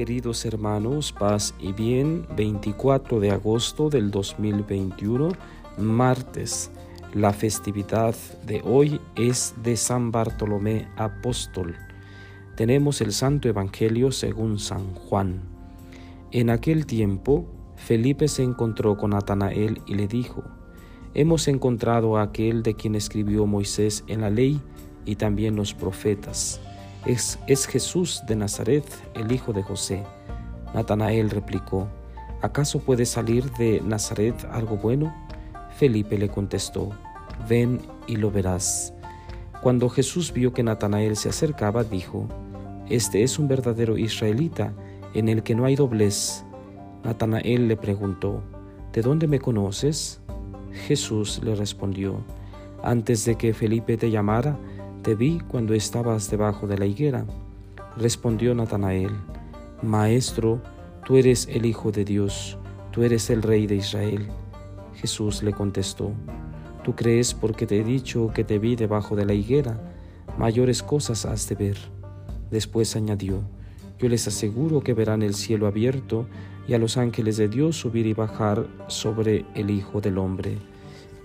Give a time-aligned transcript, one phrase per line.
[0.00, 5.28] Queridos hermanos, paz y bien, 24 de agosto del 2021,
[5.76, 6.70] martes.
[7.12, 8.14] La festividad
[8.46, 11.76] de hoy es de San Bartolomé Apóstol.
[12.56, 15.42] Tenemos el Santo Evangelio según San Juan.
[16.30, 17.44] En aquel tiempo,
[17.76, 20.42] Felipe se encontró con Natanael y le dijo,
[21.12, 24.62] Hemos encontrado a aquel de quien escribió Moisés en la ley
[25.04, 26.58] y también los profetas
[27.06, 30.02] es, Jesús de Nazaret, el hijo de José.
[30.74, 31.88] Natanael replicó,
[32.42, 35.14] ¿acaso puede salir de Nazaret algo bueno?
[35.76, 36.90] Felipe le contestó,
[37.48, 38.92] ven y lo verás.
[39.62, 42.28] Cuando Jesús vio que Natanael se acercaba, dijo,
[42.88, 44.72] Este es un verdadero israelita,
[45.14, 46.44] en el que no hay doblez.
[47.02, 48.42] Natanael le preguntó,
[48.92, 50.20] ¿De dónde me conoces?
[50.86, 52.20] Jesús le respondió,
[52.82, 54.58] Antes de que Felipe te llamara,
[55.02, 57.24] te vi cuando estabas debajo de la higuera.
[57.96, 59.10] Respondió Natanael,
[59.82, 60.60] Maestro,
[61.06, 62.58] tú eres el Hijo de Dios,
[62.90, 64.28] tú eres el Rey de Israel.
[64.94, 66.12] Jesús le contestó,
[66.84, 69.80] Tú crees porque te he dicho que te vi debajo de la higuera,
[70.38, 71.76] mayores cosas has de ver.
[72.50, 73.42] Después añadió,
[73.98, 76.26] Yo les aseguro que verán el cielo abierto
[76.68, 80.58] y a los ángeles de Dios subir y bajar sobre el Hijo del Hombre.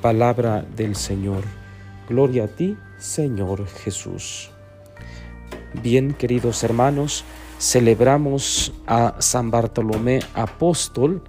[0.00, 1.44] Palabra del Señor.
[2.08, 4.50] Gloria a ti, Señor Jesús.
[5.82, 7.22] Bien, queridos hermanos,
[7.58, 11.20] celebramos a San Bartolomé Apóstol.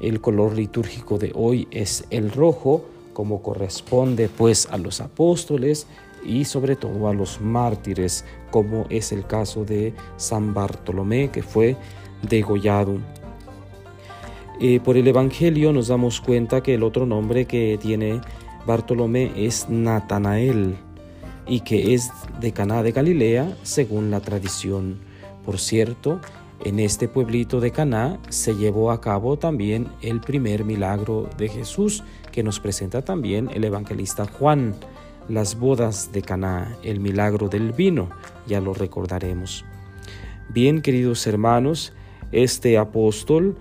[0.00, 5.86] El color litúrgico de hoy es el rojo, como corresponde pues a los apóstoles
[6.24, 11.76] y sobre todo a los mártires, como es el caso de San Bartolomé, que fue
[12.28, 12.98] degollado.
[14.60, 18.20] Eh, por el Evangelio nos damos cuenta que el otro nombre que tiene
[18.66, 20.76] Bartolomé es Natanael
[21.46, 24.98] y que es de Caná de Galilea según la tradición.
[25.44, 26.20] Por cierto,
[26.64, 32.02] en este pueblito de Caná se llevó a cabo también el primer milagro de Jesús
[32.32, 34.74] que nos presenta también el evangelista Juan,
[35.28, 38.08] las bodas de Caná, el milagro del vino,
[38.46, 39.64] ya lo recordaremos.
[40.48, 41.92] Bien, queridos hermanos,
[42.32, 43.56] este apóstol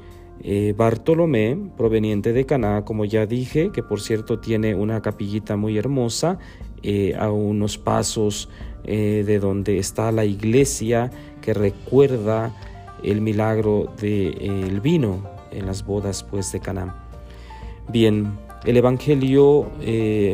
[0.46, 5.78] eh, Bartolomé, proveniente de Caná, como ya dije, que por cierto tiene una capillita muy
[5.78, 6.38] hermosa
[6.82, 8.50] eh, a unos pasos
[8.84, 12.54] eh, de donde está la iglesia que recuerda
[13.04, 16.94] el milagro del vino en las bodas pues de Caná.
[17.88, 19.70] Bien, el Evangelio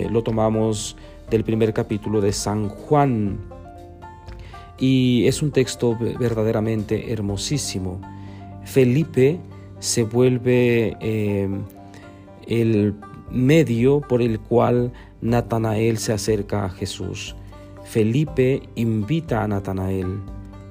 [0.10, 0.98] lo tomamos
[1.30, 3.40] del primer capítulo de San Juan
[4.80, 8.02] y es un texto verdaderamente hermosísimo.
[8.66, 9.40] Felipe
[9.80, 11.64] se vuelve em,
[12.48, 12.96] el
[13.32, 14.92] medio por el cual
[15.22, 17.36] Natanael se acerca a Jesús.
[17.84, 20.20] Felipe invita a Natanael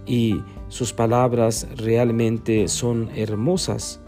[0.07, 4.01] y sus palabras realmente son hermosas.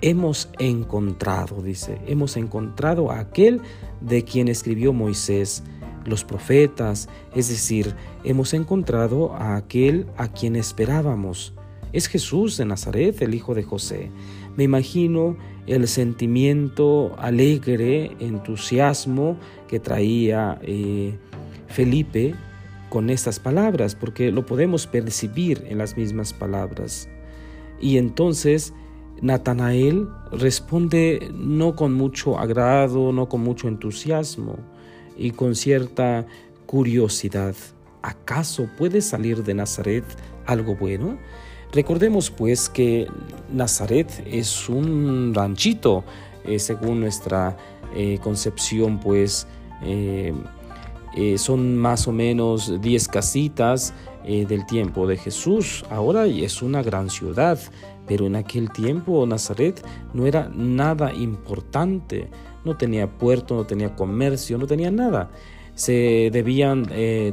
[0.00, 3.60] Hemos encontrado, dice, hemos encontrado a aquel
[4.00, 5.62] de quien escribió Moisés,
[6.04, 11.53] los profetas, es decir, hemos encontrado a aquel a quien esperábamos.
[11.94, 14.10] Es Jesús de Nazaret, el hijo de José.
[14.56, 15.36] Me imagino
[15.68, 19.38] el sentimiento alegre, entusiasmo
[19.68, 21.16] que traía eh,
[21.68, 22.34] Felipe
[22.90, 27.08] con estas palabras, porque lo podemos percibir en las mismas palabras.
[27.80, 28.74] Y entonces
[29.22, 34.56] Natanael responde no con mucho agrado, no con mucho entusiasmo
[35.16, 36.26] y con cierta
[36.66, 37.54] curiosidad.
[38.02, 40.04] ¿Acaso puede salir de Nazaret
[40.44, 41.18] algo bueno?
[41.74, 43.08] Recordemos pues que
[43.52, 46.04] Nazaret es un ranchito,
[46.44, 47.56] eh, según nuestra
[47.96, 49.48] eh, concepción pues
[49.82, 50.32] eh,
[51.36, 53.92] son más o menos 10 casitas
[54.24, 55.84] del tiempo de Jesús.
[55.90, 57.58] Ahora es una gran ciudad,
[58.06, 62.30] pero en aquel tiempo Nazaret no era nada importante,
[62.64, 65.30] no tenía puerto, no tenía comercio, no tenía nada.
[65.74, 66.86] Se debían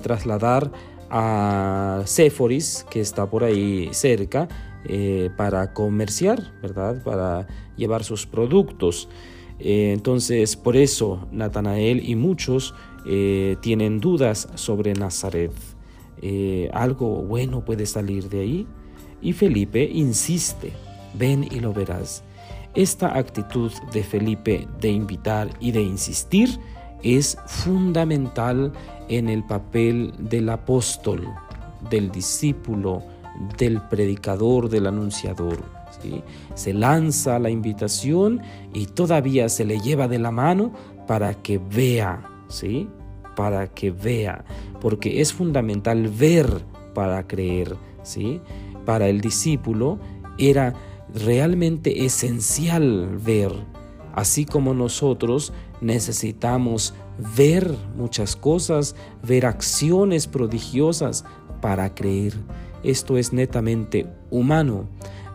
[0.04, 0.72] trasladar
[1.12, 4.48] a Séforis, que está por ahí cerca,
[4.86, 7.04] eh, para comerciar, ¿verdad?
[7.04, 9.10] Para llevar sus productos.
[9.60, 12.74] Eh, entonces, por eso Natanael y muchos
[13.06, 15.52] eh, tienen dudas sobre Nazaret.
[16.72, 18.68] algo bueno puede salir de ahí.
[19.22, 20.72] Y Felipe insiste,
[21.14, 22.24] ven y lo verás.
[22.74, 26.58] Esta actitud de Felipe de invitar y de insistir
[27.04, 28.72] es fundamental
[29.10, 31.28] en el papel del apóstol,
[31.90, 33.04] del discípulo,
[33.58, 35.64] del predicador, del anunciador.
[36.56, 38.42] Se lanza la invitación
[38.74, 40.72] y todavía se le lleva de la mano
[41.08, 42.88] para que vea, ¿sí?
[43.36, 44.44] Para que vea,
[44.80, 46.48] porque es fundamental ver
[46.94, 48.42] para creer, ¿sí?
[48.86, 50.00] para el discípulo
[50.38, 50.74] era
[51.14, 53.52] realmente esencial ver,
[54.16, 56.94] así como nosotros necesitamos
[57.36, 61.26] ver muchas cosas, ver acciones prodigiosas
[61.62, 62.34] para creer.
[62.84, 64.88] Esto es netamente humano.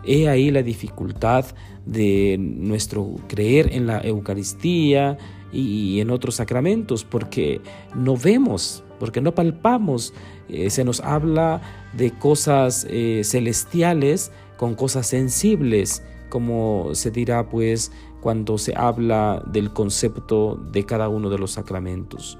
[0.03, 1.45] He ahí la dificultad
[1.85, 5.17] de nuestro creer en la Eucaristía
[5.51, 7.61] y en otros sacramentos, porque
[7.95, 10.13] no vemos, porque no palpamos.
[10.49, 11.61] Eh, se nos habla
[11.93, 17.91] de cosas eh, celestiales con cosas sensibles, como se dirá pues
[18.21, 22.37] cuando se habla del concepto de cada uno de los sacramentos.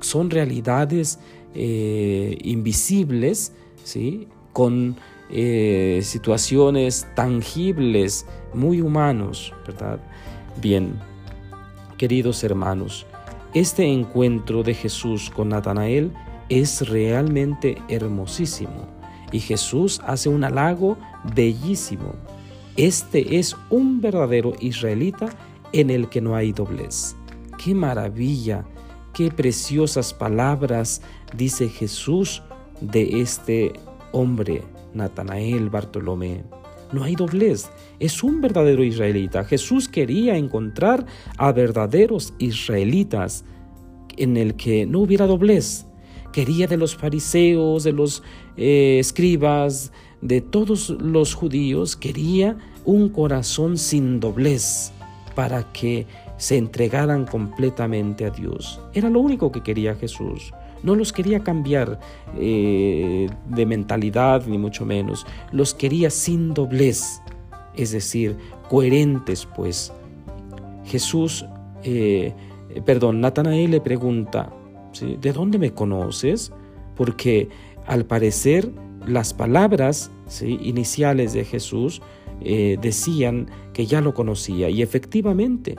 [0.00, 1.18] Son realidades
[1.54, 3.52] eh, invisibles,
[3.84, 4.28] ¿sí?
[4.52, 4.96] con
[5.30, 10.00] eh, situaciones tangibles, muy humanos, ¿verdad?
[10.60, 10.98] Bien,
[11.98, 13.06] queridos hermanos,
[13.54, 16.12] este encuentro de Jesús con Natanael
[16.48, 18.88] es realmente hermosísimo
[19.32, 20.96] y Jesús hace un halago
[21.34, 22.14] bellísimo.
[22.78, 25.36] Este es un verdadero israelita
[25.72, 27.16] en el que no hay doblez.
[27.62, 28.64] ¡Qué maravilla!
[29.12, 31.02] ¡Qué preciosas palabras
[31.36, 32.40] dice Jesús
[32.80, 33.72] de este
[34.12, 34.62] hombre,
[34.94, 36.44] Natanael Bartolomé!
[36.92, 39.42] No hay doblez, es un verdadero israelita.
[39.42, 41.04] Jesús quería encontrar
[41.36, 43.44] a verdaderos israelitas
[44.16, 45.84] en el que no hubiera doblez.
[46.32, 48.22] Quería de los fariseos, de los
[48.56, 54.92] eh, escribas, de todos los judíos, quería un corazón sin doblez
[55.34, 56.06] para que
[56.36, 58.80] se entregaran completamente a Dios.
[58.94, 60.52] Era lo único que quería Jesús.
[60.82, 61.98] No los quería cambiar
[62.36, 65.26] eh, de mentalidad, ni mucho menos.
[65.52, 67.20] Los quería sin doblez,
[67.74, 68.36] es decir,
[68.68, 69.92] coherentes, pues.
[70.84, 71.44] Jesús,
[71.82, 72.32] eh,
[72.84, 74.52] perdón, Natanael le pregunta,
[75.20, 76.52] ¿de dónde me conoces?
[76.96, 77.48] Porque
[77.86, 78.70] al parecer
[79.08, 80.10] las palabras
[80.42, 82.02] iniciales de Jesús
[82.40, 85.76] eh, decían que ya lo conocía y efectivamente,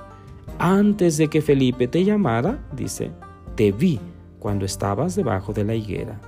[0.58, 3.12] antes de que Felipe te llamara, dice,
[3.56, 4.00] te vi
[4.40, 6.20] cuando estabas debajo de la higuera.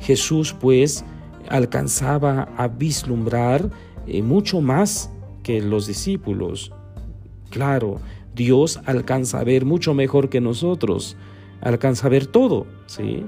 [0.00, 1.04] Jesús pues
[1.48, 3.70] alcanzaba a vislumbrar
[4.06, 5.10] eh, mucho más
[5.42, 6.72] que los discípulos.
[7.50, 8.00] Claro,
[8.34, 11.16] Dios alcanza a ver mucho mejor que nosotros,
[11.60, 13.24] alcanza a ver todo, ¿sí?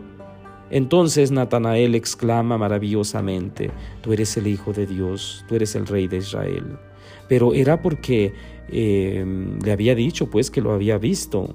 [0.70, 3.70] Entonces Natanael exclama maravillosamente,
[4.02, 6.78] tú eres el Hijo de Dios, tú eres el Rey de Israel.
[7.28, 8.32] Pero era porque
[8.68, 9.24] eh,
[9.64, 11.54] le había dicho pues que lo había visto.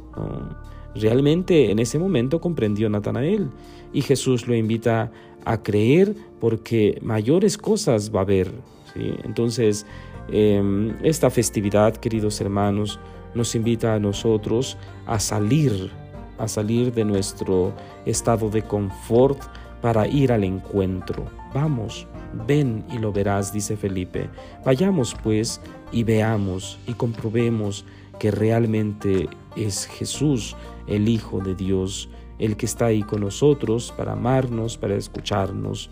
[0.95, 3.49] Realmente en ese momento comprendió Natanael
[3.93, 5.11] y Jesús lo invita
[5.45, 8.51] a creer porque mayores cosas va a ver.
[8.95, 9.85] Entonces,
[10.29, 12.99] em, esta festividad, queridos hermanos,
[13.33, 15.91] nos invita a nosotros a salir,
[16.37, 17.73] a salir de nuestro
[18.05, 19.39] estado de confort
[19.81, 21.25] para ir al encuentro.
[21.53, 22.07] Vamos,
[22.47, 24.29] ven y lo verás, dice Felipe.
[24.65, 25.61] Vayamos pues
[25.91, 27.85] y veamos y comprobemos
[28.19, 30.55] que realmente es Jesús
[30.87, 32.09] el Hijo de Dios,
[32.39, 35.89] el que está ahí con nosotros para amarnos, para escucharnos.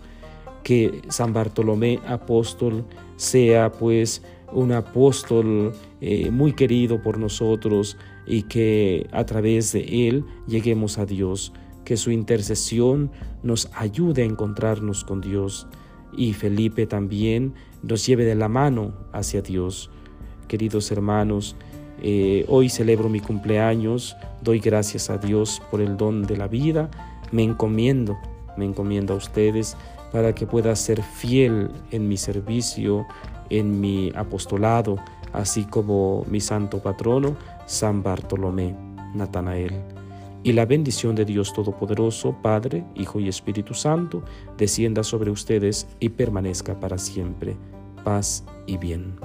[0.62, 2.84] Que San Bartolomé apóstol
[3.16, 10.24] sea pues un apóstol eh, muy querido por nosotros y que a través de él
[10.46, 11.52] lleguemos a Dios,
[11.84, 13.10] que su intercesión
[13.42, 15.66] nos ayude a encontrarnos con Dios
[16.16, 19.90] y Felipe también nos lleve de la mano hacia Dios.
[20.48, 21.56] Queridos hermanos,
[22.02, 26.90] eh, hoy celebro mi cumpleaños, doy gracias a Dios por el don de la vida,
[27.32, 28.16] me encomiendo,
[28.56, 29.76] me encomiendo a ustedes
[30.12, 33.06] para que pueda ser fiel en mi servicio,
[33.50, 34.96] en mi apostolado,
[35.34, 37.36] así como mi santo patrono,
[37.66, 38.74] San Bartolomé,
[39.14, 39.74] Natanael.
[40.42, 44.22] Y la bendición de Dios Todopoderoso, Padre, Hijo y Espíritu Santo,
[44.56, 47.56] descienda sobre ustedes y permanezca para siempre.
[48.04, 49.16] Paz y bien.